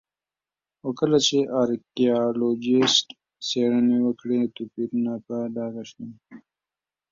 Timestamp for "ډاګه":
5.55-5.83